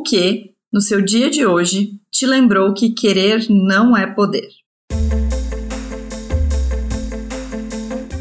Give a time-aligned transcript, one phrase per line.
[0.00, 4.48] O que, no seu dia de hoje, te lembrou que querer não é poder?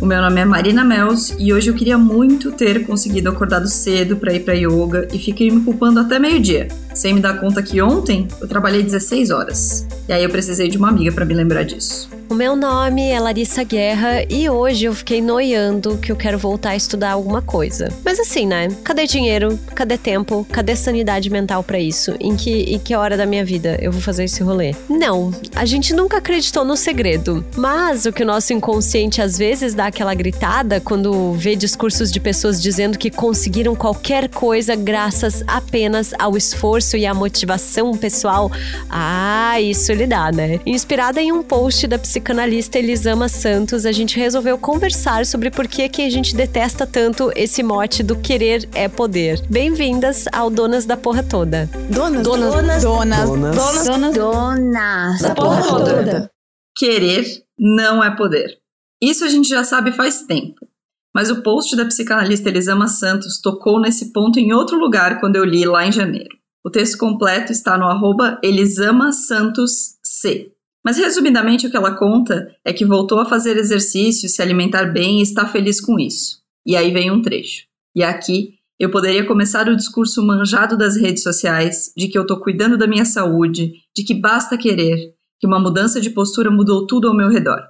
[0.02, 4.18] O meu nome é Marina Mels e hoje eu queria muito ter conseguido acordado cedo
[4.18, 7.82] para ir para yoga e fiquei me culpando até meio-dia, sem me dar conta que
[7.82, 9.88] ontem eu trabalhei 16 horas.
[10.10, 12.19] E aí eu precisei de uma amiga para me lembrar disso.
[12.30, 16.70] O meu nome é Larissa Guerra e hoje eu fiquei noiando que eu quero voltar
[16.70, 17.92] a estudar alguma coisa.
[18.06, 18.68] Mas assim, né?
[18.84, 19.60] Cadê dinheiro?
[19.74, 20.46] Cadê tempo?
[20.52, 22.16] Cadê sanidade mental para isso?
[22.20, 24.76] Em que, em que hora da minha vida eu vou fazer esse rolê?
[24.88, 27.44] Não, a gente nunca acreditou no segredo.
[27.58, 32.20] Mas o que o nosso inconsciente às vezes dá aquela gritada quando vê discursos de
[32.20, 38.52] pessoas dizendo que conseguiram qualquer coisa graças apenas ao esforço e à motivação pessoal.
[38.88, 40.60] Ah, isso lhe dá, né?
[40.64, 45.70] Inspirada em um post da psicologia psicanalista Elisama Santos, a gente resolveu conversar sobre por
[45.70, 49.42] que, que a gente detesta tanto esse mote do querer é poder.
[49.50, 51.70] Bem-vindas ao Donas da Porra Toda.
[51.90, 56.32] Donas, donas, donas, donas, donas, donas, donas da Porra Toda.
[56.76, 57.26] Querer
[57.58, 58.58] não é poder.
[59.02, 60.68] Isso a gente já sabe faz tempo.
[61.16, 65.46] Mas o post da psicanalista Elisama Santos tocou nesse ponto em outro lugar quando eu
[65.46, 66.38] li lá em janeiro.
[66.66, 70.52] O texto completo está no arroba Elisama Santos C.
[70.90, 75.20] Mas resumidamente o que ela conta é que voltou a fazer exercício, se alimentar bem
[75.20, 76.42] e está feliz com isso.
[76.66, 77.68] E aí vem um trecho.
[77.96, 82.40] E aqui eu poderia começar o discurso manjado das redes sociais de que eu estou
[82.40, 87.08] cuidando da minha saúde, de que basta querer, que uma mudança de postura mudou tudo
[87.08, 87.62] ao meu redor.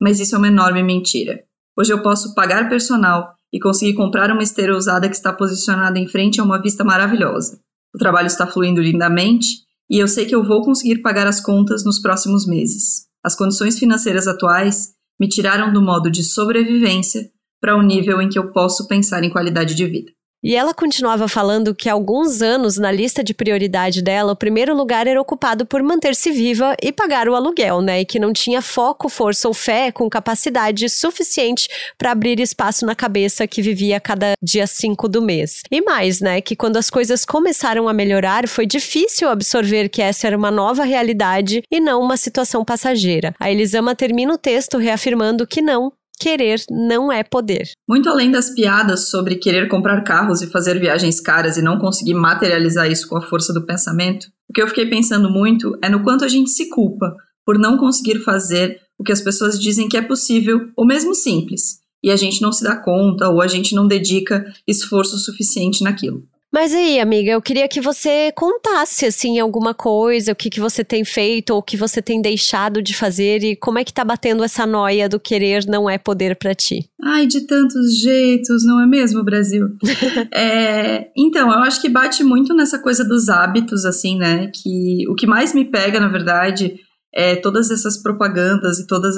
[0.00, 1.44] Mas isso é uma enorme mentira.
[1.78, 6.08] Hoje eu posso pagar personal e conseguir comprar uma esteira usada que está posicionada em
[6.08, 7.60] frente a uma vista maravilhosa.
[7.94, 11.84] O trabalho está fluindo lindamente e eu sei que eu vou conseguir pagar as contas
[11.84, 13.06] nos próximos meses.
[13.22, 18.28] As condições financeiras atuais me tiraram do modo de sobrevivência para o um nível em
[18.28, 20.12] que eu posso pensar em qualidade de vida.
[20.44, 24.76] E ela continuava falando que há alguns anos, na lista de prioridade dela, o primeiro
[24.76, 28.02] lugar era ocupado por manter-se viva e pagar o aluguel, né?
[28.02, 32.94] E que não tinha foco, força ou fé com capacidade suficiente para abrir espaço na
[32.94, 35.62] cabeça que vivia cada dia 5 do mês.
[35.70, 36.42] E mais, né?
[36.42, 40.84] Que quando as coisas começaram a melhorar, foi difícil absorver que essa era uma nova
[40.84, 43.34] realidade e não uma situação passageira.
[43.40, 47.70] A Elisama termina o texto reafirmando que não, querer não é poder.
[47.88, 52.14] Muito além das piadas sobre querer comprar carros e fazer viagens caras e não conseguir
[52.14, 56.02] materializar isso com a força do pensamento, o que eu fiquei pensando muito é no
[56.02, 59.96] quanto a gente se culpa por não conseguir fazer o que as pessoas dizem que
[59.96, 63.74] é possível ou mesmo simples, e a gente não se dá conta ou a gente
[63.74, 66.22] não dedica esforço suficiente naquilo.
[66.54, 70.84] Mas aí, amiga, eu queria que você contasse, assim, alguma coisa, o que, que você
[70.84, 74.04] tem feito ou o que você tem deixado de fazer e como é que tá
[74.04, 76.88] batendo essa noia do querer não é poder para ti.
[77.02, 79.66] Ai, de tantos jeitos, não é mesmo, Brasil?
[80.32, 84.48] é, então, eu acho que bate muito nessa coisa dos hábitos, assim, né?
[84.54, 86.76] Que o que mais me pega, na verdade,
[87.12, 89.16] é todas essas propagandas e todos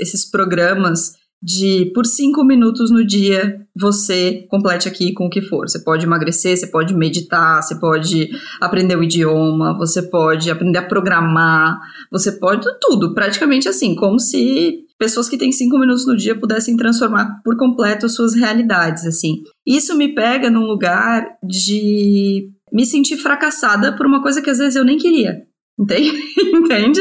[0.00, 5.68] esses programas de por cinco minutos no dia você complete aqui com o que for.
[5.68, 8.30] Você pode emagrecer, você pode meditar, você pode
[8.60, 14.84] aprender o idioma, você pode aprender a programar, você pode tudo, praticamente assim, como se
[14.98, 19.42] pessoas que têm cinco minutos no dia pudessem transformar por completo suas realidades, assim.
[19.66, 24.76] Isso me pega num lugar de me sentir fracassada por uma coisa que às vezes
[24.76, 25.42] eu nem queria.
[26.52, 27.00] Entende?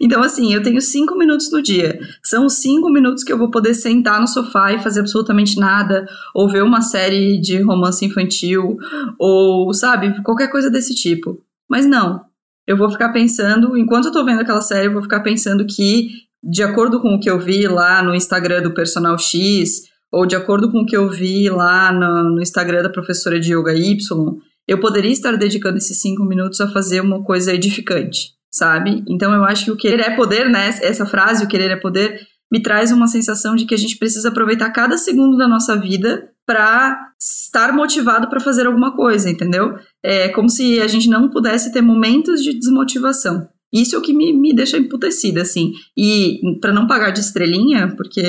[0.00, 1.98] Então, assim, eu tenho cinco minutos no dia.
[2.22, 6.48] São cinco minutos que eu vou poder sentar no sofá e fazer absolutamente nada, ou
[6.48, 8.76] ver uma série de romance infantil,
[9.18, 11.38] ou, sabe, qualquer coisa desse tipo.
[11.68, 12.22] Mas não.
[12.66, 16.08] Eu vou ficar pensando, enquanto eu tô vendo aquela série, eu vou ficar pensando que,
[16.42, 20.36] de acordo com o que eu vi lá no Instagram do Personal X, ou de
[20.36, 23.96] acordo com o que eu vi lá no, no Instagram da professora de Yoga Y,
[24.68, 29.02] eu poderia estar dedicando esses cinco minutos a fazer uma coisa edificante, sabe?
[29.08, 30.68] Então eu acho que o querer é poder, né?
[30.82, 32.20] Essa frase, o querer é poder,
[32.52, 36.28] me traz uma sensação de que a gente precisa aproveitar cada segundo da nossa vida
[36.46, 39.76] para estar motivado para fazer alguma coisa, entendeu?
[40.02, 43.48] É como se a gente não pudesse ter momentos de desmotivação.
[43.72, 45.72] Isso é o que me, me deixa emputecida, assim.
[45.96, 48.22] E para não pagar de estrelinha, porque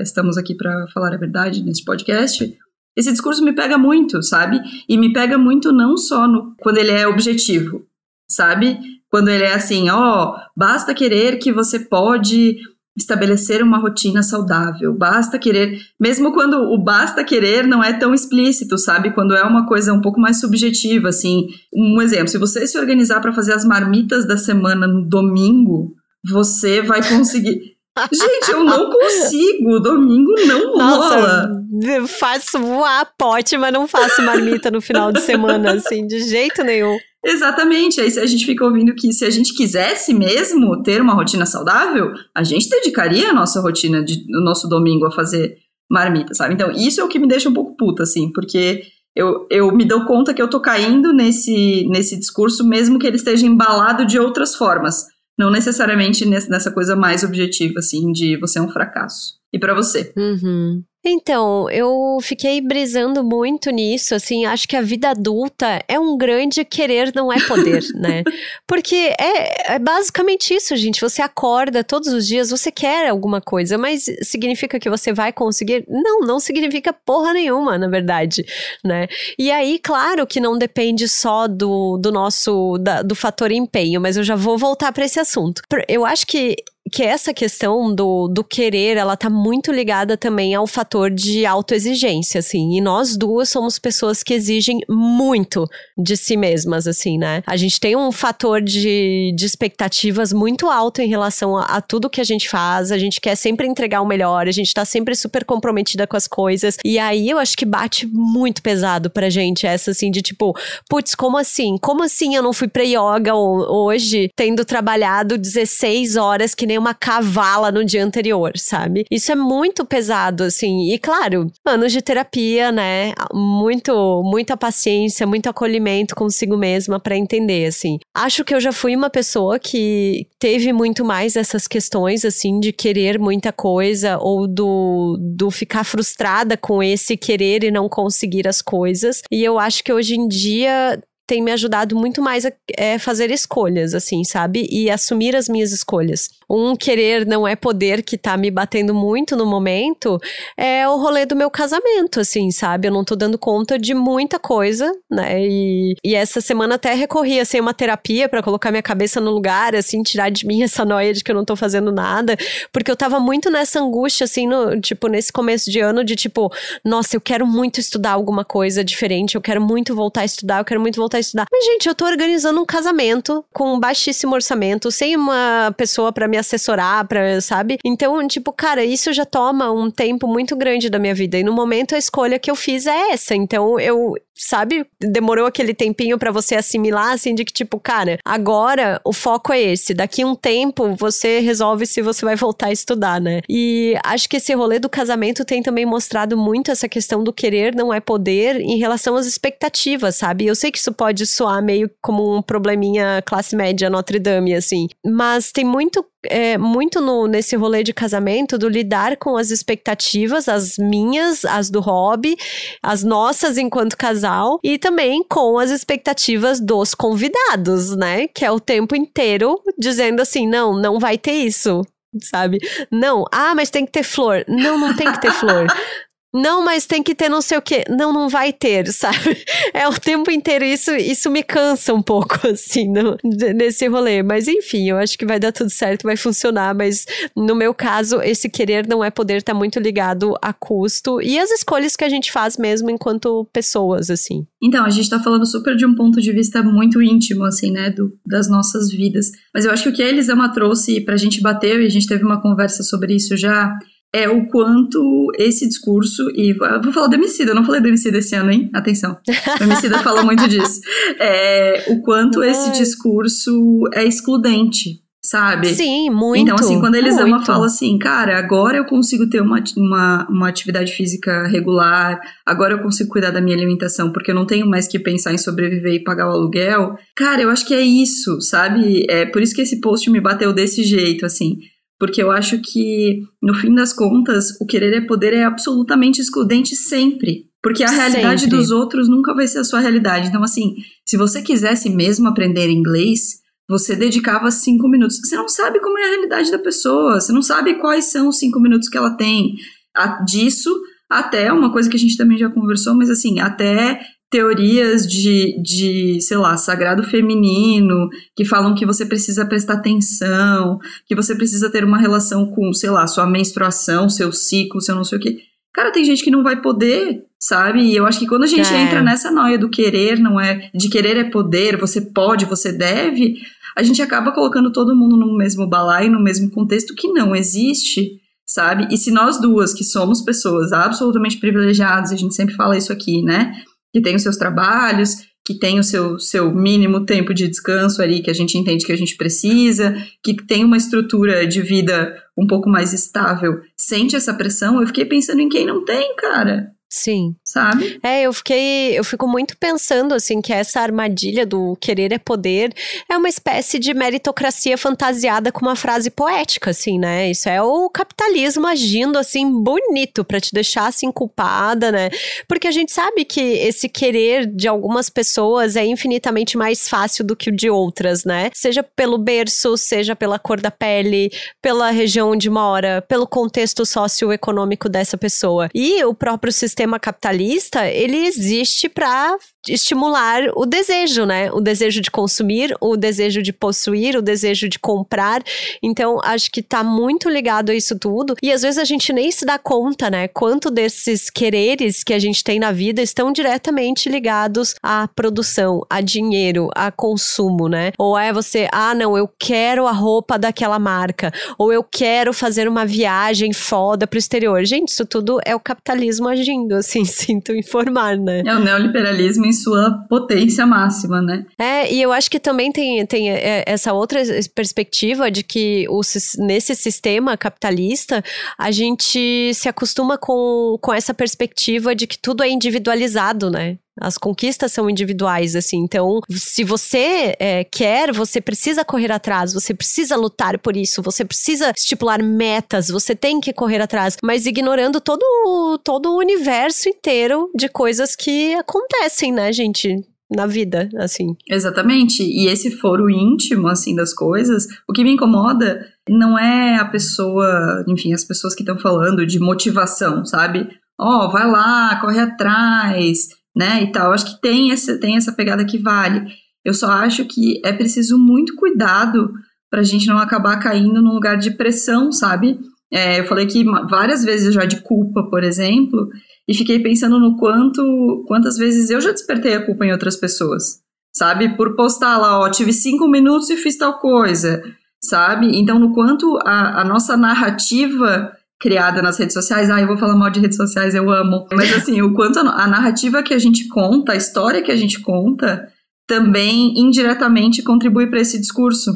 [0.00, 2.56] estamos aqui para falar a verdade nesse podcast,
[2.96, 4.60] esse discurso me pega muito, sabe?
[4.88, 7.82] E me pega muito não só no, quando ele é objetivo,
[8.28, 8.78] sabe?
[9.10, 12.56] Quando ele é assim, ó, oh, basta querer que você pode
[12.96, 18.78] estabelecer uma rotina saudável, basta querer, mesmo quando o basta querer não é tão explícito,
[18.78, 19.12] sabe?
[19.12, 21.48] Quando é uma coisa um pouco mais subjetiva, assim.
[21.74, 25.92] Um exemplo, se você se organizar para fazer as marmitas da semana no domingo,
[26.24, 27.74] você vai conseguir
[28.12, 29.78] Gente, eu não consigo.
[29.78, 31.63] Domingo não Nossa, rola.
[32.06, 36.96] Faço voar pote, mas não faço marmita no final de semana, assim, de jeito nenhum.
[37.24, 38.00] Exatamente.
[38.00, 42.12] Aí a gente fica ouvindo que se a gente quisesse mesmo ter uma rotina saudável,
[42.34, 45.56] a gente dedicaria a nossa rotina, de, o nosso domingo a fazer
[45.90, 46.54] marmita, sabe?
[46.54, 48.82] Então, isso é o que me deixa um pouco puta, assim, porque
[49.16, 53.16] eu, eu me dou conta que eu tô caindo nesse, nesse discurso, mesmo que ele
[53.16, 55.06] esteja embalado de outras formas.
[55.38, 59.34] Não necessariamente nessa coisa mais objetiva, assim, de você é um fracasso.
[59.52, 60.12] E para você?
[60.16, 60.82] Uhum.
[61.06, 66.64] Então, eu fiquei brisando muito nisso, assim, acho que a vida adulta é um grande
[66.64, 68.22] querer não é poder, né?
[68.66, 71.02] Porque é, é, basicamente isso, gente.
[71.02, 75.84] Você acorda todos os dias, você quer alguma coisa, mas significa que você vai conseguir?
[75.86, 78.42] Não, não significa porra nenhuma, na verdade,
[78.82, 79.06] né?
[79.38, 84.16] E aí, claro que não depende só do, do nosso, da, do fator empenho, mas
[84.16, 85.60] eu já vou voltar para esse assunto.
[85.86, 86.56] Eu acho que
[86.92, 92.38] que essa questão do, do querer, ela tá muito ligada também ao fator de autoexigência,
[92.38, 92.76] assim.
[92.76, 95.66] E nós duas somos pessoas que exigem muito
[95.96, 97.42] de si mesmas, assim, né?
[97.46, 102.10] A gente tem um fator de, de expectativas muito alto em relação a, a tudo
[102.10, 102.92] que a gente faz.
[102.92, 106.28] A gente quer sempre entregar o melhor, a gente tá sempre super comprometida com as
[106.28, 106.76] coisas.
[106.84, 110.54] E aí eu acho que bate muito pesado pra gente essa, assim, de tipo,
[110.88, 111.76] putz, como assim?
[111.80, 116.78] Como assim eu não fui pra yoga hoje, tendo trabalhado 16 horas que nem nem
[116.78, 119.06] uma cavala no dia anterior, sabe?
[119.10, 120.92] Isso é muito pesado, assim.
[120.92, 123.12] E claro, anos de terapia, né?
[123.32, 127.98] Muito, muita paciência, muito acolhimento consigo mesma para entender, assim.
[128.14, 132.72] Acho que eu já fui uma pessoa que teve muito mais essas questões, assim, de
[132.72, 138.60] querer muita coisa ou do, do ficar frustrada com esse querer e não conseguir as
[138.60, 139.22] coisas.
[139.30, 143.30] E eu acho que hoje em dia tem me ajudado muito mais a é, fazer
[143.30, 144.66] escolhas, assim, sabe?
[144.70, 146.28] E assumir as minhas escolhas.
[146.48, 150.18] Um querer não é poder que tá me batendo muito no momento
[150.56, 152.88] é o rolê do meu casamento, assim, sabe?
[152.88, 155.40] Eu não tô dando conta de muita coisa, né?
[155.40, 159.30] E, e essa semana até recorri, assim, a uma terapia para colocar minha cabeça no
[159.30, 162.36] lugar, assim, tirar de mim essa noia de que eu não tô fazendo nada,
[162.72, 166.52] porque eu tava muito nessa angústia, assim, no, tipo, nesse começo de ano, de tipo,
[166.84, 170.64] nossa, eu quero muito estudar alguma coisa diferente, eu quero muito voltar a estudar, eu
[170.64, 171.46] quero muito voltar a estudar.
[171.50, 176.28] Mas, gente, eu tô organizando um casamento com um baixíssimo orçamento, sem uma pessoa para
[176.28, 177.78] me assessorar, pra, sabe?
[177.84, 181.38] Então, tipo, cara, isso já toma um tempo muito grande da minha vida.
[181.38, 183.34] E no momento a escolha que eu fiz é essa.
[183.34, 184.86] Então, eu, sabe?
[185.00, 189.60] Demorou aquele tempinho para você assimilar, assim, de que, tipo, cara, agora o foco é
[189.60, 189.94] esse.
[189.94, 193.40] Daqui um tempo você resolve se você vai voltar a estudar, né?
[193.48, 197.74] E acho que esse rolê do casamento tem também mostrado muito essa questão do querer
[197.74, 200.46] não é poder em relação às expectativas, sabe?
[200.46, 204.88] Eu sei que isso pode soar meio como um probleminha classe média Notre Dame, assim,
[205.04, 210.48] mas tem muito é, muito no, nesse rolê de casamento do lidar com as expectativas,
[210.48, 212.36] as minhas, as do hobby,
[212.82, 218.28] as nossas enquanto casal, e também com as expectativas dos convidados, né?
[218.28, 221.82] Que é o tempo inteiro dizendo assim: não, não vai ter isso
[222.22, 222.58] sabe?
[222.92, 224.44] Não, ah, mas tem que ter flor.
[224.46, 225.66] Não, não tem que ter flor.
[226.34, 227.84] Não, mas tem que ter não sei o quê.
[227.88, 229.44] Não, não vai ter, sabe?
[229.72, 230.64] É o tempo inteiro.
[230.64, 233.16] Isso, isso me cansa um pouco, assim, no,
[233.54, 234.22] nesse rolê.
[234.22, 236.74] Mas enfim, eu acho que vai dar tudo certo, vai funcionar.
[236.74, 241.38] Mas no meu caso, esse querer não é poder tá muito ligado a custo e
[241.38, 244.46] as escolhas que a gente faz mesmo enquanto pessoas, assim.
[244.62, 247.90] Então, a gente tá falando super de um ponto de vista muito íntimo, assim, né,
[247.90, 249.30] do, das nossas vidas.
[249.54, 252.06] Mas eu acho que o que a Elisama trouxe pra gente bater, e a gente
[252.06, 253.70] teve uma conversa sobre isso já,
[254.14, 258.18] é o quanto esse discurso, e vou falar do Emicida, eu não falei do Emicida
[258.18, 258.70] esse ano, hein?
[258.72, 259.18] Atenção.
[259.60, 260.80] O Emicida fala muito disso.
[261.18, 263.50] É, o quanto esse discurso
[263.92, 265.66] é excludente, sabe?
[265.66, 266.42] Sim, muito.
[266.42, 270.48] Então, assim, quando eles ama fala assim, cara, agora eu consigo ter uma, uma, uma
[270.48, 274.86] atividade física regular, agora eu consigo cuidar da minha alimentação, porque eu não tenho mais
[274.86, 276.96] que pensar em sobreviver e pagar o aluguel.
[277.16, 279.06] Cara, eu acho que é isso, sabe?
[279.10, 281.58] É por isso que esse post me bateu desse jeito, assim
[281.98, 286.74] porque eu acho que, no fim das contas, o querer é poder é absolutamente excludente
[286.74, 287.46] sempre.
[287.62, 288.58] Porque a realidade sempre.
[288.58, 290.28] dos outros nunca vai ser a sua realidade.
[290.28, 290.74] Então, assim,
[291.06, 295.18] se você quisesse mesmo aprender inglês, você dedicava cinco minutos.
[295.18, 298.38] Você não sabe como é a realidade da pessoa, você não sabe quais são os
[298.38, 299.54] cinco minutos que ela tem.
[299.96, 300.70] A, disso
[301.08, 304.00] até uma coisa que a gente também já conversou, mas assim, até
[304.34, 311.14] teorias de, de, sei lá, sagrado feminino, que falam que você precisa prestar atenção, que
[311.14, 315.18] você precisa ter uma relação com, sei lá, sua menstruação, seu ciclo, seu não sei
[315.18, 315.36] o quê.
[315.72, 317.80] Cara, tem gente que não vai poder, sabe?
[317.80, 318.82] E eu acho que quando a gente é.
[318.82, 323.36] entra nessa noia do querer, não é, de querer é poder, você pode, você deve,
[323.76, 328.18] a gente acaba colocando todo mundo no mesmo balaio, no mesmo contexto que não existe,
[328.44, 328.88] sabe?
[328.90, 333.22] E se nós duas, que somos pessoas absolutamente privilegiadas, a gente sempre fala isso aqui,
[333.22, 333.52] né?
[333.94, 338.20] Que tem os seus trabalhos, que tem o seu, seu mínimo tempo de descanso ali,
[338.20, 342.44] que a gente entende que a gente precisa, que tem uma estrutura de vida um
[342.44, 346.73] pouco mais estável, sente essa pressão, eu fiquei pensando em quem não tem, cara.
[346.94, 347.34] Sim.
[347.42, 347.98] Sabe?
[348.04, 348.96] É, eu fiquei.
[348.96, 352.72] Eu fico muito pensando, assim, que essa armadilha do querer é poder
[353.10, 357.28] é uma espécie de meritocracia fantasiada com uma frase poética, assim, né?
[357.28, 362.10] Isso é o capitalismo agindo, assim, bonito para te deixar, assim, culpada, né?
[362.46, 367.34] Porque a gente sabe que esse querer de algumas pessoas é infinitamente mais fácil do
[367.34, 368.50] que o de outras, né?
[368.54, 374.88] Seja pelo berço, seja pela cor da pele, pela região onde mora, pelo contexto socioeconômico
[374.88, 375.68] dessa pessoa.
[375.74, 379.36] E o próprio sistema sistema capitalista, ele existe para
[379.68, 381.50] estimular o desejo, né?
[381.52, 385.42] O desejo de consumir, o desejo de possuir, o desejo de comprar.
[385.82, 388.34] Então, acho que tá muito ligado a isso tudo.
[388.42, 390.28] E às vezes a gente nem se dá conta, né?
[390.28, 396.00] Quanto desses quereres que a gente tem na vida estão diretamente ligados à produção, a
[396.00, 397.92] dinheiro, a consumo, né?
[397.98, 402.68] Ou é você, ah, não, eu quero a roupa daquela marca, ou eu quero fazer
[402.68, 404.64] uma viagem foda pro exterior.
[404.64, 408.42] Gente, isso tudo é o capitalismo agindo assim, sinto informar, né?
[408.46, 411.46] É o neoliberalismo sua potência máxima, né?
[411.58, 414.20] É, e eu acho que também tem, tem é, essa outra
[414.54, 416.00] perspectiva de que o,
[416.38, 418.22] nesse sistema capitalista
[418.58, 423.78] a gente se acostuma com, com essa perspectiva de que tudo é individualizado, né?
[424.00, 425.78] As conquistas são individuais, assim.
[425.78, 431.24] Então, se você é, quer, você precisa correr atrás, você precisa lutar por isso, você
[431.24, 437.50] precisa estipular metas, você tem que correr atrás, mas ignorando todo, todo o universo inteiro
[437.54, 439.96] de coisas que acontecem, né, gente?
[440.34, 441.36] na vida, assim.
[441.48, 442.22] Exatamente.
[442.22, 447.84] E esse foro íntimo, assim, das coisas, o que me incomoda não é a pessoa,
[447.88, 450.66] enfim, as pessoas que estão falando de motivação, sabe?
[450.98, 454.12] Ó, oh, vai lá, corre atrás, né, e tal.
[454.12, 456.26] Acho que tem essa, tem essa pegada que vale.
[456.64, 459.30] Eu só acho que é preciso muito cuidado
[459.70, 462.58] para a gente não acabar caindo num lugar de pressão, sabe?
[462.92, 466.08] É, eu falei que várias vezes já de culpa, por exemplo,
[466.46, 470.80] e fiquei pensando no quanto, quantas vezes eu já despertei a culpa em outras pessoas,
[471.12, 471.56] sabe?
[471.56, 474.62] Por postar lá, ó, tive cinco minutos e fiz tal coisa,
[475.02, 475.58] sabe?
[475.58, 479.70] Então, no quanto a, a nossa narrativa criada nas redes sociais.
[479.70, 481.46] Ah, eu vou falar mal de redes sociais, eu amo.
[481.52, 485.00] Mas assim, o quanto a, narrativa que a gente conta, a história que a gente
[485.00, 485.68] conta,
[486.06, 488.90] também indiretamente contribui para esse discurso,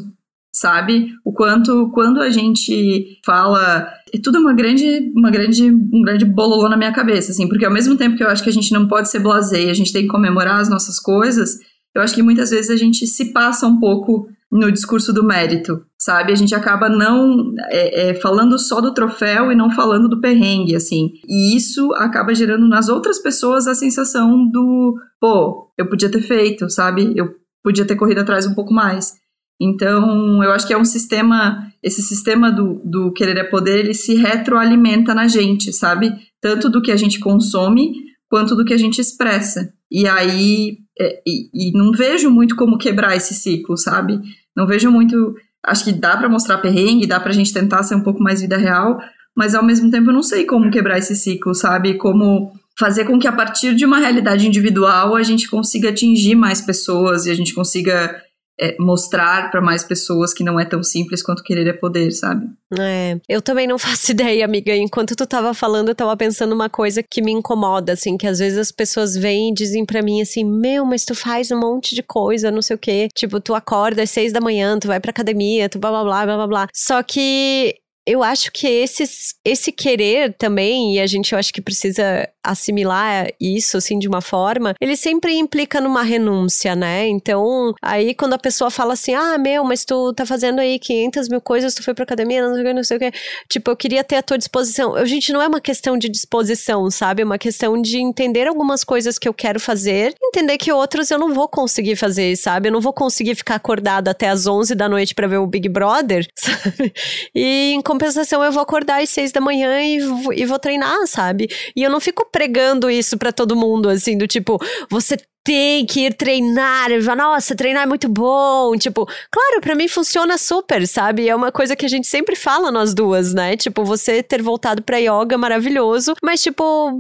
[0.53, 1.13] sabe?
[1.25, 6.69] O quanto quando a gente fala, é tudo uma grande, uma grande, um grande bololô
[6.69, 8.87] na minha cabeça, assim, porque ao mesmo tempo que eu acho que a gente não
[8.89, 11.59] pode ser blasé, a gente tem que comemorar as nossas coisas,
[11.95, 15.85] eu acho que muitas vezes a gente se passa um pouco no discurso do mérito,
[16.01, 16.33] sabe?
[16.33, 20.75] A gente acaba não é, é, falando só do troféu e não falando do perrengue,
[20.75, 21.11] assim.
[21.29, 26.71] E isso acaba gerando nas outras pessoas a sensação do, pô, eu podia ter feito,
[26.71, 27.13] sabe?
[27.15, 29.13] Eu podia ter corrido atrás um pouco mais.
[29.61, 33.95] Então, eu acho que é um sistema, esse sistema do, do querer é poder, ele
[33.95, 36.15] se retroalimenta na gente, sabe?
[36.41, 37.93] Tanto do que a gente consome,
[38.31, 39.73] quanto do que a gente expressa.
[39.91, 44.21] E aí, é, e, e, não vejo muito como quebrar esse ciclo, sabe?
[44.57, 45.37] Não vejo muito.
[45.65, 48.57] Acho que dá para mostrar perrengue, dá pra gente tentar ser um pouco mais vida
[48.57, 48.99] real,
[49.37, 51.95] mas ao mesmo tempo eu não sei como quebrar esse ciclo, sabe?
[51.95, 56.61] Como fazer com que a partir de uma realidade individual a gente consiga atingir mais
[56.61, 58.23] pessoas e a gente consiga
[58.61, 62.47] é, mostrar para mais pessoas que não é tão simples quanto querer é poder, sabe?
[62.79, 64.75] É, eu também não faço ideia, amiga.
[64.75, 68.39] Enquanto tu tava falando, eu tava pensando uma coisa que me incomoda, assim, que às
[68.39, 71.95] vezes as pessoas vêm e dizem para mim assim: Meu, mas tu faz um monte
[71.95, 73.09] de coisa, não sei o quê.
[73.15, 76.25] Tipo, tu acorda às seis da manhã, tu vai pra academia, tu blá blá blá
[76.25, 76.69] blá blá blá.
[76.75, 77.75] Só que
[78.09, 83.29] eu acho que esses, esse querer também, e a gente eu acho que precisa assimilar
[83.39, 87.07] isso, assim, de uma forma, ele sempre implica numa renúncia, né?
[87.07, 91.29] Então, aí quando a pessoa fala assim, ah, meu, mas tu tá fazendo aí 500
[91.29, 93.01] mil coisas, tu foi pra academia, não sei o que, não sei o.
[93.47, 94.97] Tipo, eu queria ter a tua disposição.
[94.97, 97.21] Eu, gente, não é uma questão de disposição, sabe?
[97.21, 101.19] É uma questão de entender algumas coisas que eu quero fazer, entender que outras eu
[101.19, 102.69] não vou conseguir fazer, sabe?
[102.69, 105.69] Eu não vou conseguir ficar acordada até as 11 da noite para ver o Big
[105.69, 106.95] Brother, sabe?
[107.35, 109.99] E em compensação, eu vou acordar às 6 da manhã e,
[110.37, 111.49] e vou treinar, sabe?
[111.75, 114.57] E eu não fico pregando isso para todo mundo, assim, do tipo,
[114.89, 116.91] você tem que ir treinar.
[116.91, 118.77] Eu Nossa, treinar é muito bom.
[118.77, 121.27] Tipo, claro, para mim funciona super, sabe?
[121.27, 123.57] É uma coisa que a gente sempre fala nós duas, né?
[123.57, 126.93] Tipo, você ter voltado pra yoga maravilhoso, mas tipo,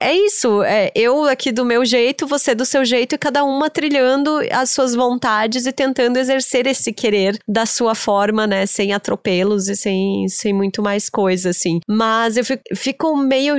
[0.00, 0.62] é isso.
[0.62, 4.70] É, eu aqui do meu jeito, você do seu jeito, e cada uma trilhando as
[4.70, 8.66] suas vontades e tentando exercer esse querer da sua forma, né?
[8.66, 11.80] Sem atropelos e sem, sem muito mais coisa, assim.
[11.88, 13.56] Mas eu fico, fico meio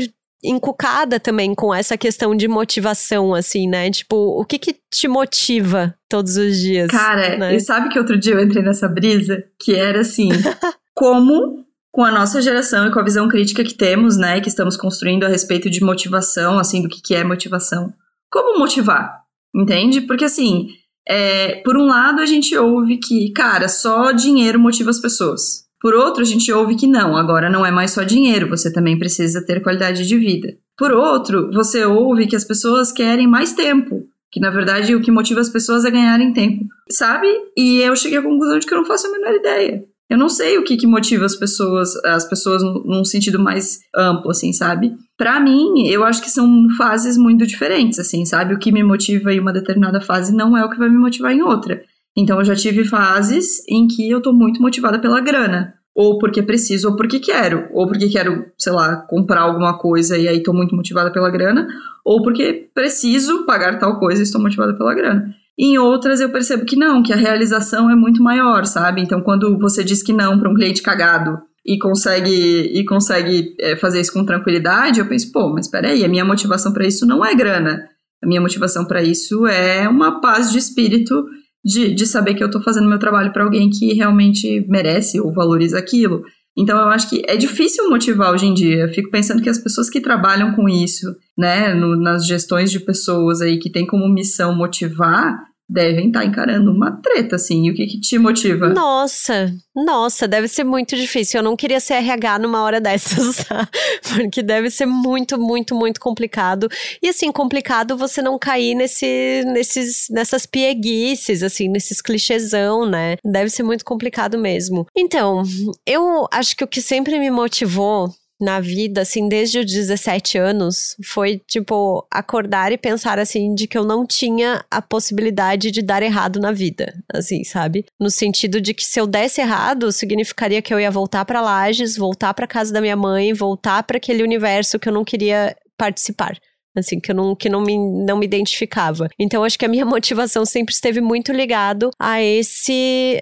[0.48, 3.90] encucada também com essa questão de motivação, assim, né?
[3.92, 6.88] Tipo, o que que te motiva todos os dias?
[6.88, 7.56] Cara, né?
[7.56, 9.44] e sabe que outro dia eu entrei nessa brisa?
[9.60, 10.30] Que era assim,
[10.96, 14.78] como com a nossa geração e com a visão crítica que temos, né, que estamos
[14.78, 17.92] construindo a respeito de motivação, assim, do que, que é motivação.
[18.32, 19.24] Como motivar?
[19.56, 20.02] Entende?
[20.02, 20.68] Porque assim,
[21.08, 25.67] é, por um lado a gente ouve que, cara, só dinheiro motiva as pessoas.
[25.80, 28.98] Por outro, a gente ouve que não, agora não é mais só dinheiro, você também
[28.98, 30.56] precisa ter qualidade de vida.
[30.78, 35.12] Por outro, você ouve que as pessoas querem mais tempo, que na verdade o que
[35.12, 37.28] motiva as pessoas é ganharem tempo, sabe?
[37.56, 39.84] E eu cheguei à conclusão de que eu não faço a menor ideia.
[40.10, 44.32] Eu não sei o que, que motiva as pessoas, as pessoas num sentido mais amplo,
[44.32, 44.96] assim, sabe?
[45.18, 48.54] Para mim, eu acho que são fases muito diferentes, assim, sabe?
[48.54, 51.34] O que me motiva em uma determinada fase não é o que vai me motivar
[51.34, 51.84] em outra.
[52.18, 55.76] Então, eu já tive fases em que eu tô muito motivada pela grana.
[55.96, 57.68] Ou porque preciso, ou porque quero.
[57.72, 61.68] Ou porque quero, sei lá, comprar alguma coisa e aí tô muito motivada pela grana.
[62.04, 65.34] Ou porque preciso pagar tal coisa e estou motivada pela grana.
[65.60, 69.02] Em outras eu percebo que não, que a realização é muito maior, sabe?
[69.02, 73.76] Então, quando você diz que não para um cliente cagado e consegue e consegue é,
[73.76, 77.26] fazer isso com tranquilidade, eu penso, pô, mas peraí, a minha motivação para isso não
[77.26, 77.90] é grana.
[78.24, 81.26] A minha motivação para isso é uma paz de espírito
[81.68, 85.34] de, de saber que eu estou fazendo meu trabalho para alguém que realmente merece ou
[85.34, 86.24] valoriza aquilo.
[86.58, 88.84] Então eu acho que é difícil motivar hoje em dia.
[88.84, 92.80] Eu fico pensando que as pessoas que trabalham com isso, né, no, nas gestões de
[92.80, 95.38] pessoas aí que tem como missão motivar,
[95.70, 97.68] devem estar tá encarando uma treta, assim.
[97.68, 98.70] E o que, que te motiva?
[98.70, 101.40] Nossa, nossa, deve ser muito difícil.
[101.40, 103.68] Eu não queria ser RH numa hora dessas, tá?
[104.14, 106.70] Porque deve ser muito, muito, muito complicado.
[107.02, 113.18] E assim, complicado você não cair nesse, nesses, nessas pieguices, assim, nesses clichêsão, né?
[113.24, 114.88] Deve ser muito complicado mesmo.
[114.96, 115.44] Então,
[115.86, 118.10] eu acho que o que sempre me motivou
[118.40, 123.78] na vida, assim, desde os 17 anos, foi, tipo, acordar e pensar, assim, de que
[123.78, 127.86] eu não tinha a possibilidade de dar errado na vida, assim, sabe?
[128.00, 131.98] No sentido de que se eu desse errado, significaria que eu ia voltar para Lages,
[131.98, 136.38] voltar para casa da minha mãe, voltar para aquele universo que eu não queria participar
[136.80, 139.10] assim, que eu não, que não, me, não me identificava.
[139.20, 143.20] Então, acho que a minha motivação sempre esteve muito ligado a esse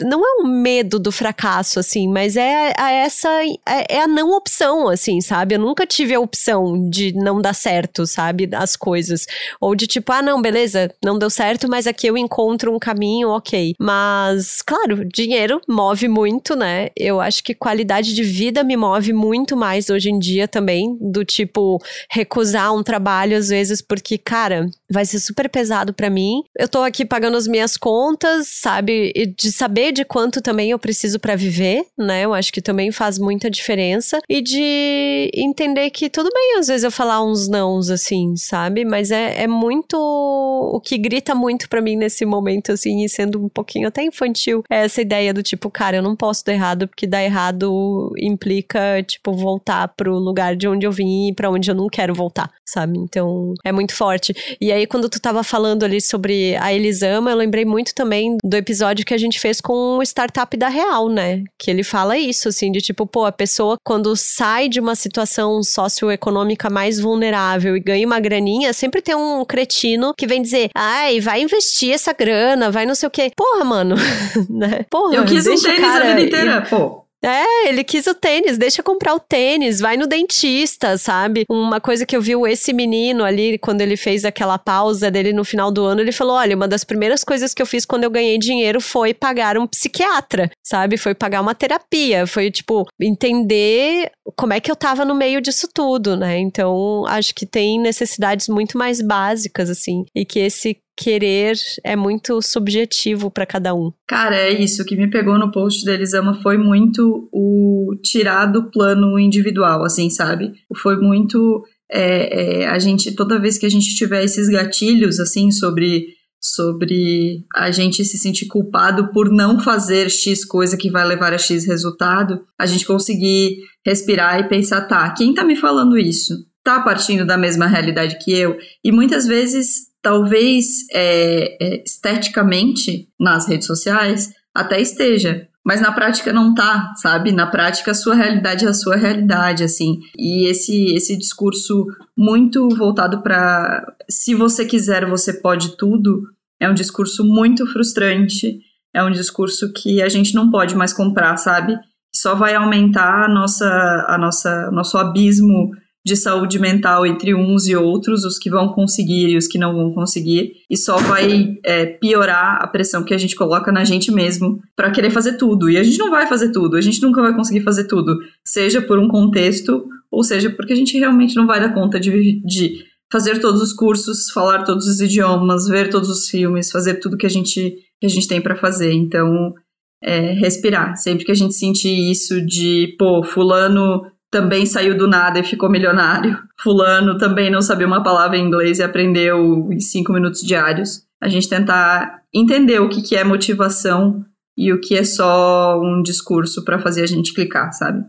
[0.00, 3.28] não é um medo do fracasso, assim, mas é a, essa
[3.66, 5.54] é, é, a não opção, assim, sabe?
[5.54, 8.48] Eu nunca tive a opção de não dar certo, sabe?
[8.52, 9.26] As coisas.
[9.60, 13.30] Ou de tipo, ah, não, beleza, não deu certo, mas aqui eu encontro um caminho,
[13.30, 13.74] ok.
[13.80, 16.90] Mas, claro, dinheiro move muito, né?
[16.96, 21.24] Eu acho que qualidade de vida me move muito mais hoje em dia também, do
[21.24, 21.80] tipo,
[22.10, 26.42] recusar um trabalho às vezes, porque, cara, vai ser super pesado para mim.
[26.58, 29.12] Eu tô aqui pagando as minhas contas, sabe?
[29.14, 32.24] E de saber de quanto também eu preciso para viver, né?
[32.24, 34.20] Eu acho que também faz muita diferença.
[34.28, 38.84] E de entender que tudo bem, às vezes, eu falar uns nãos, assim, sabe?
[38.84, 39.96] Mas é, é muito.
[39.96, 44.62] O que grita muito para mim nesse momento, assim, e sendo um pouquinho até infantil,
[44.70, 49.02] é essa ideia do tipo, cara, eu não posso dar errado, porque dar errado implica,
[49.02, 52.50] tipo, voltar pro lugar de onde eu vim e pra onde eu não quero voltar,
[52.64, 52.98] sabe?
[52.98, 54.34] Então, é muito forte.
[54.60, 58.56] E aí, quando tu tava falando ali sobre a Elisama, eu lembrei muito também do
[58.56, 61.44] episódio que a gente fez com com o startup da Real, né?
[61.58, 65.62] Que ele fala isso, assim, de tipo, pô, a pessoa quando sai de uma situação
[65.62, 71.20] socioeconômica mais vulnerável e ganha uma graninha, sempre tem um cretino que vem dizer, ai,
[71.20, 73.30] vai investir essa grana, vai não sei o quê.
[73.36, 73.96] Porra, mano,
[74.48, 74.86] né?
[74.90, 77.05] Porra, Eu quis um tênis a vida inteira, pô.
[77.24, 81.44] É, ele quis o tênis, deixa comprar o tênis, vai no dentista, sabe?
[81.50, 85.44] Uma coisa que eu vi esse menino ali, quando ele fez aquela pausa dele no
[85.44, 88.10] final do ano, ele falou: olha, uma das primeiras coisas que eu fiz quando eu
[88.10, 90.96] ganhei dinheiro foi pagar um psiquiatra, sabe?
[90.96, 95.68] Foi pagar uma terapia, foi tipo, entender como é que eu tava no meio disso
[95.72, 96.38] tudo, né?
[96.38, 102.40] Então, acho que tem necessidades muito mais básicas, assim, e que esse querer é muito
[102.40, 103.92] subjetivo para cada um.
[104.08, 104.82] Cara, é isso.
[104.82, 109.84] O que me pegou no post da Elisama foi muito o tirar do plano individual,
[109.84, 110.52] assim, sabe?
[110.76, 111.62] Foi muito.
[111.90, 117.44] É, é, a gente, toda vez que a gente tiver esses gatilhos, assim, sobre sobre
[117.54, 121.66] a gente se sentir culpado por não fazer X coisa que vai levar a X
[121.66, 126.34] resultado, a gente conseguir respirar e pensar, tá, quem tá me falando isso?
[126.62, 128.56] Tá partindo da mesma realidade que eu?
[128.84, 136.32] E muitas vezes talvez é, é, esteticamente nas redes sociais até esteja, mas na prática
[136.32, 137.32] não tá, sabe?
[137.32, 139.98] Na prática a sua realidade é a sua realidade, assim.
[140.16, 146.22] E esse esse discurso muito voltado para se você quiser você pode tudo
[146.60, 148.60] é um discurso muito frustrante,
[148.94, 151.76] é um discurso que a gente não pode mais comprar, sabe?
[152.14, 155.72] Só vai aumentar a nossa a nossa nosso abismo
[156.06, 159.74] de saúde mental entre uns e outros, os que vão conseguir e os que não
[159.74, 164.12] vão conseguir, e só vai é, piorar a pressão que a gente coloca na gente
[164.12, 165.68] mesmo para querer fazer tudo.
[165.68, 168.80] E a gente não vai fazer tudo, a gente nunca vai conseguir fazer tudo, seja
[168.80, 172.84] por um contexto, ou seja porque a gente realmente não vai dar conta de, de
[173.10, 177.26] fazer todos os cursos, falar todos os idiomas, ver todos os filmes, fazer tudo que
[177.26, 178.92] a gente, que a gente tem para fazer.
[178.92, 179.52] Então,
[180.00, 180.96] é, respirar.
[180.96, 185.70] Sempre que a gente sentir isso de, pô, fulano também saiu do nada e ficou
[185.70, 186.38] milionário.
[186.60, 191.02] Fulano também não sabia uma palavra em inglês e aprendeu em cinco minutos diários.
[191.20, 194.24] A gente tentar entender o que, que é motivação
[194.56, 198.04] e o que é só um discurso para fazer a gente clicar, sabe?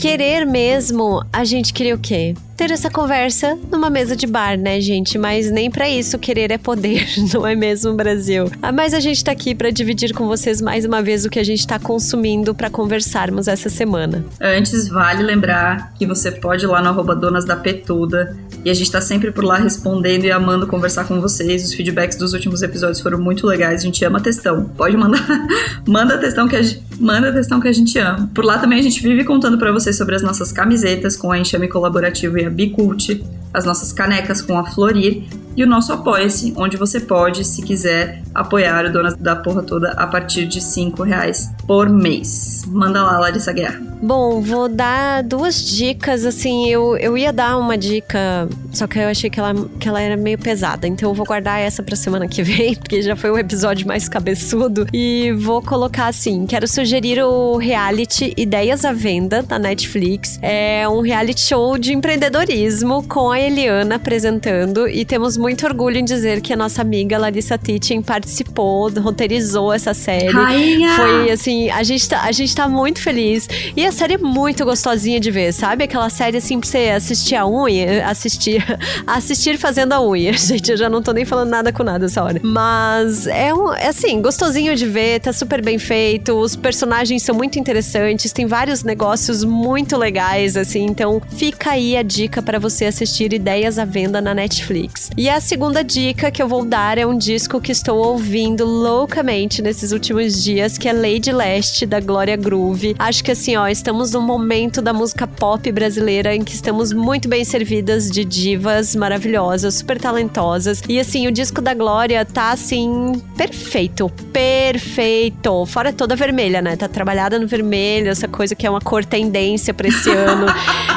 [0.00, 2.34] Querer mesmo, a gente queria o quê?
[2.60, 5.16] ter essa conversa numa mesa de bar, né, gente?
[5.16, 8.50] Mas nem para isso querer é poder, não é mesmo, Brasil?
[8.60, 11.38] Ah, mas a gente tá aqui para dividir com vocês mais uma vez o que
[11.38, 14.22] a gente tá consumindo para conversarmos essa semana.
[14.38, 18.92] Antes, vale lembrar que você pode ir lá no Donas da Petuda e a gente
[18.92, 21.64] tá sempre por lá respondendo e amando conversar com vocês.
[21.64, 23.80] Os feedbacks dos últimos episódios foram muito legais.
[23.80, 24.64] A gente ama textão.
[24.76, 25.26] Pode mandar.
[25.88, 26.89] manda textão que a gente.
[27.00, 28.30] Manda textão que a gente ama.
[28.34, 31.38] Por lá também a gente vive contando para vocês sobre as nossas camisetas com a
[31.38, 35.24] enxame colaborativo e a Bicult, as nossas canecas com a Florir
[35.60, 39.90] e o nosso Apoia-se, onde você pode, se quiser, apoiar o Dona da Porra Toda
[39.90, 42.64] a partir de 5 reais por mês.
[42.66, 43.90] Manda lá, Larissa Guerra.
[44.02, 49.08] Bom, vou dar duas dicas, assim, eu, eu ia dar uma dica, só que eu
[49.08, 52.26] achei que ela, que ela era meio pesada, então eu vou guardar essa pra semana
[52.26, 56.66] que vem, porque já foi o um episódio mais cabeçudo, e vou colocar assim, quero
[56.66, 63.30] sugerir o reality Ideias à Venda, da Netflix, é um reality show de empreendedorismo com
[63.30, 68.02] a Eliana apresentando, e temos muito orgulho em dizer que a nossa amiga Larissa Titchen
[68.02, 70.32] participou, roteirizou essa série.
[70.32, 70.96] Rainha!
[70.96, 73.48] Foi assim, a gente, tá, a gente tá muito feliz.
[73.76, 75.84] E a série é muito gostosinha de ver, sabe?
[75.84, 78.64] Aquela série assim pra você assistir a unha, assistir,
[79.06, 80.32] assistir fazendo a unha.
[80.36, 82.40] Gente, eu já não tô nem falando nada com nada essa hora.
[82.42, 87.34] Mas é, um, é assim, gostosinho de ver, tá super bem feito, os personagens são
[87.34, 90.84] muito interessantes, tem vários negócios muito legais, assim.
[90.84, 95.10] Então fica aí a dica para você assistir Ideias à Venda na Netflix.
[95.16, 99.62] E a segunda dica que eu vou dar é um disco que estou ouvindo loucamente
[99.62, 102.96] nesses últimos dias, que é Lady Leste, da Glória Groove.
[102.98, 107.28] Acho que assim, ó, estamos num momento da música pop brasileira em que estamos muito
[107.28, 110.82] bem servidas de divas maravilhosas, super talentosas.
[110.88, 115.64] E assim, o disco da Glória tá assim, perfeito, perfeito.
[115.66, 116.76] Fora toda vermelha, né?
[116.76, 120.46] Tá trabalhada no vermelho, essa coisa que é uma cor tendência pra esse ano.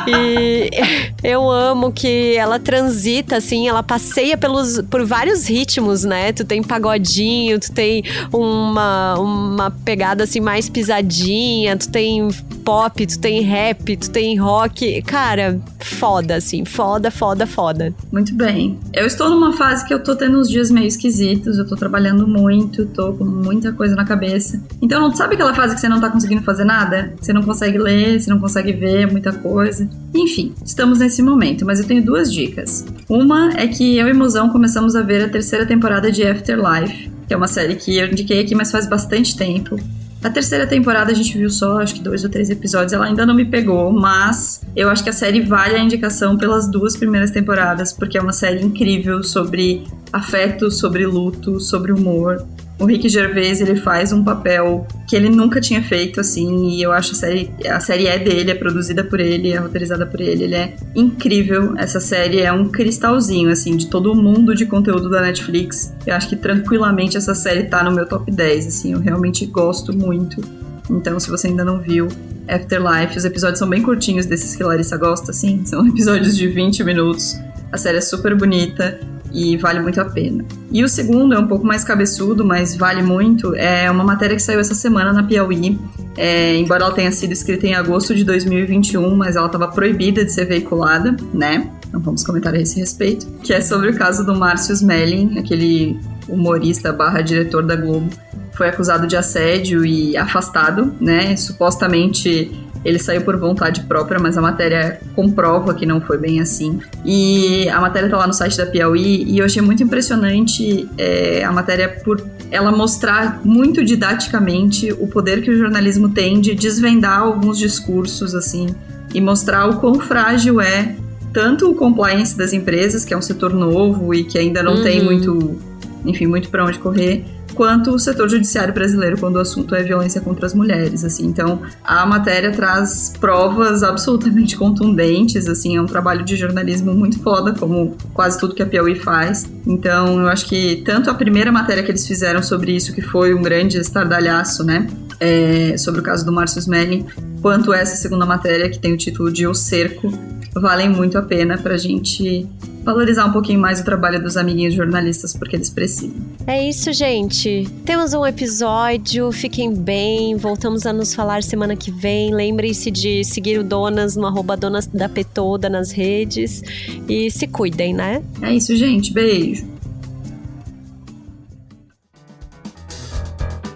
[0.08, 0.70] E
[1.24, 6.32] eu amo que ela transita, assim, ela passeia pelos, por vários ritmos, né?
[6.34, 12.30] Tu tem pagodinho, tu tem uma, uma pegada assim mais pisadinha, tu tem
[12.64, 15.02] pop, tu tem rap, tu tem rock.
[15.04, 17.94] Cara, foda, assim, foda, foda, foda.
[18.12, 18.80] Muito bem.
[18.94, 22.28] Eu estou numa fase que eu tô tendo uns dias meio esquisitos, eu tô trabalhando
[22.28, 24.62] muito, tô com muita coisa na cabeça.
[24.82, 27.14] Então, sabe aquela fase que você não tá conseguindo fazer nada?
[27.20, 29.88] Você não consegue ler, você não consegue ver muita coisa.
[30.14, 32.86] Enfim, estamos nesse momento, mas eu tenho duas dicas.
[33.10, 37.34] Uma é que eu e Mozão começamos a ver a terceira temporada de Afterlife, que
[37.34, 39.76] é uma série que eu indiquei aqui, mas faz bastante tempo.
[40.24, 43.26] A terceira temporada a gente viu só, acho que dois ou três episódios, ela ainda
[43.26, 47.30] não me pegou, mas eu acho que a série vale a indicação pelas duas primeiras
[47.30, 52.46] temporadas, porque é uma série incrível sobre afeto, sobre luto, sobre humor
[52.80, 56.92] o Rick Gervais ele faz um papel que ele nunca tinha feito assim e eu
[56.92, 60.44] acho a série a série é dele é produzida por ele é roteirizada por ele
[60.44, 61.76] ele é incrível.
[61.78, 65.94] Essa série é um cristalzinho assim de todo o mundo de conteúdo da Netflix.
[66.06, 69.96] Eu acho que tranquilamente essa série tá no meu top 10 assim eu realmente gosto
[69.96, 70.42] muito.
[70.90, 72.08] Então se você ainda não viu
[72.48, 76.84] Afterlife os episódios são bem curtinhos desses que Larissa gosta assim são episódios de 20
[76.84, 77.38] minutos.
[77.72, 79.00] A série é super bonita
[79.34, 80.46] e vale muito a pena.
[80.72, 83.56] E o segundo é um pouco mais cabeçudo, mas vale muito.
[83.56, 85.80] É uma matéria que saiu essa semana na Piauí.
[86.16, 90.32] É, embora ela tenha sido escrita em agosto de 2021, mas ela estava proibida de
[90.32, 91.68] ser veiculada, né?
[91.92, 93.26] Não vamos comentar a esse respeito.
[93.44, 98.10] Que é sobre o caso do Márcio Smelling, aquele humorista barra diretor da Globo.
[98.56, 101.36] Foi acusado de assédio e afastado, né?
[101.36, 102.52] Supostamente
[102.84, 106.80] ele saiu por vontade própria, mas a matéria comprova que não foi bem assim.
[107.06, 111.44] E a matéria tá lá no site da Piauí e eu achei muito impressionante é,
[111.44, 117.20] a matéria por ela mostrar muito didaticamente o poder que o jornalismo tem de desvendar
[117.20, 118.68] alguns discursos, assim,
[119.14, 120.96] e mostrar o quão frágil é
[121.32, 124.84] tanto o compliance das empresas, que é um setor novo e que ainda não uhum.
[124.84, 125.60] tem muito,
[126.06, 130.22] enfim, muito para onde correr, quanto o setor judiciário brasileiro quando o assunto é violência
[130.22, 131.26] contra as mulheres, assim.
[131.26, 137.54] Então, a matéria traz provas absolutamente contundentes, assim, é um trabalho de jornalismo muito foda,
[137.54, 139.46] como quase tudo que a Piauí faz.
[139.66, 143.34] Então, eu acho que tanto a primeira matéria que eles fizeram sobre isso, que foi
[143.34, 144.88] um grande estardalhaço, né,
[145.20, 147.06] é, sobre o caso do Márcio Smelling,
[147.42, 150.12] quanto essa segunda matéria, que tem o título de O Cerco,
[150.56, 152.48] valem muito a pena pra gente
[152.84, 156.14] valorizar um pouquinho mais o trabalho dos amiguinhos jornalistas, porque eles precisam.
[156.46, 157.68] É isso, gente.
[157.86, 162.34] Temos um episódio, fiquem bem, voltamos a nos falar semana que vem.
[162.34, 166.62] Lembrem-se de seguir o Donas no arroba Donas da Petoda nas redes
[167.08, 168.22] e se cuidem, né?
[168.42, 169.14] É isso, gente.
[169.14, 169.73] Beijo.